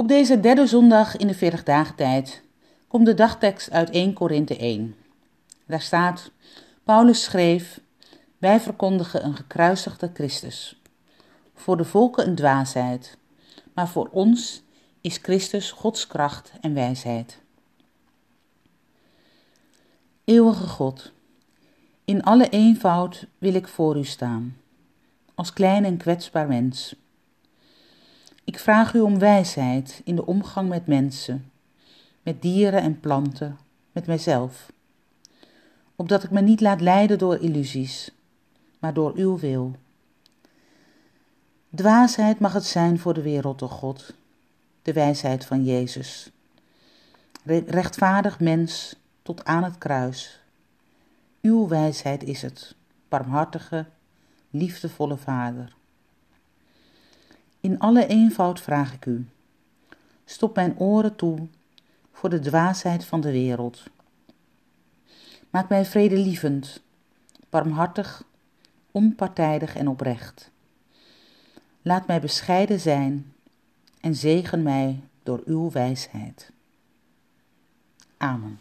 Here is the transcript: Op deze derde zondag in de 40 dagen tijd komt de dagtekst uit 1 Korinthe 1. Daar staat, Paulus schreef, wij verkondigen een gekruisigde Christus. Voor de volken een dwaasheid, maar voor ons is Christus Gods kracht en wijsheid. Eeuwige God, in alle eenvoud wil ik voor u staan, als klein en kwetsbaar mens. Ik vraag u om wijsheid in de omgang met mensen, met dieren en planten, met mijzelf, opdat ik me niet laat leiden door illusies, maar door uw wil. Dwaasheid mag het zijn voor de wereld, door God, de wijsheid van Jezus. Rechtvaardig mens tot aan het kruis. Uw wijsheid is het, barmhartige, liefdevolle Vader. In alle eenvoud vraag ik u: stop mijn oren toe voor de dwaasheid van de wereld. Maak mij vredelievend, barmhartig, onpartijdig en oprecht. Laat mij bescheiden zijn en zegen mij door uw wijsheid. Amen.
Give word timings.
Op 0.00 0.08
deze 0.08 0.40
derde 0.40 0.66
zondag 0.66 1.16
in 1.16 1.26
de 1.26 1.34
40 1.34 1.62
dagen 1.62 1.94
tijd 1.94 2.42
komt 2.88 3.06
de 3.06 3.14
dagtekst 3.14 3.70
uit 3.70 3.90
1 3.90 4.12
Korinthe 4.12 4.56
1. 4.56 4.94
Daar 5.66 5.80
staat, 5.80 6.30
Paulus 6.84 7.22
schreef, 7.22 7.80
wij 8.38 8.60
verkondigen 8.60 9.24
een 9.24 9.36
gekruisigde 9.36 10.10
Christus. 10.14 10.80
Voor 11.54 11.76
de 11.76 11.84
volken 11.84 12.26
een 12.26 12.34
dwaasheid, 12.34 13.16
maar 13.74 13.88
voor 13.88 14.08
ons 14.12 14.62
is 15.00 15.18
Christus 15.22 15.70
Gods 15.70 16.06
kracht 16.06 16.52
en 16.60 16.74
wijsheid. 16.74 17.40
Eeuwige 20.24 20.66
God, 20.66 21.12
in 22.04 22.22
alle 22.22 22.48
eenvoud 22.48 23.26
wil 23.38 23.54
ik 23.54 23.68
voor 23.68 23.98
u 23.98 24.04
staan, 24.04 24.56
als 25.34 25.52
klein 25.52 25.84
en 25.84 25.96
kwetsbaar 25.96 26.48
mens. 26.48 26.94
Ik 28.50 28.58
vraag 28.58 28.94
u 28.94 29.00
om 29.00 29.18
wijsheid 29.18 30.00
in 30.04 30.16
de 30.16 30.26
omgang 30.26 30.68
met 30.68 30.86
mensen, 30.86 31.50
met 32.22 32.42
dieren 32.42 32.82
en 32.82 33.00
planten, 33.00 33.58
met 33.92 34.06
mijzelf, 34.06 34.72
opdat 35.96 36.22
ik 36.22 36.30
me 36.30 36.40
niet 36.40 36.60
laat 36.60 36.80
leiden 36.80 37.18
door 37.18 37.38
illusies, 37.38 38.10
maar 38.78 38.94
door 38.94 39.12
uw 39.14 39.38
wil. 39.38 39.76
Dwaasheid 41.74 42.38
mag 42.38 42.52
het 42.52 42.64
zijn 42.64 42.98
voor 42.98 43.14
de 43.14 43.22
wereld, 43.22 43.58
door 43.58 43.70
God, 43.70 44.14
de 44.82 44.92
wijsheid 44.92 45.44
van 45.44 45.64
Jezus. 45.64 46.30
Rechtvaardig 47.66 48.40
mens 48.40 48.96
tot 49.22 49.44
aan 49.44 49.64
het 49.64 49.78
kruis. 49.78 50.40
Uw 51.42 51.68
wijsheid 51.68 52.22
is 52.22 52.42
het, 52.42 52.74
barmhartige, 53.08 53.86
liefdevolle 54.50 55.16
Vader. 55.16 55.78
In 57.70 57.78
alle 57.78 58.06
eenvoud 58.06 58.60
vraag 58.60 58.92
ik 58.92 59.06
u: 59.06 59.26
stop 60.24 60.54
mijn 60.54 60.78
oren 60.78 61.16
toe 61.16 61.48
voor 62.12 62.30
de 62.30 62.38
dwaasheid 62.38 63.04
van 63.04 63.20
de 63.20 63.30
wereld. 63.30 63.82
Maak 65.50 65.68
mij 65.68 65.84
vredelievend, 65.84 66.82
barmhartig, 67.50 68.24
onpartijdig 68.90 69.76
en 69.76 69.88
oprecht. 69.88 70.50
Laat 71.82 72.06
mij 72.06 72.20
bescheiden 72.20 72.80
zijn 72.80 73.32
en 74.00 74.14
zegen 74.14 74.62
mij 74.62 75.00
door 75.22 75.42
uw 75.44 75.70
wijsheid. 75.70 76.50
Amen. 78.16 78.58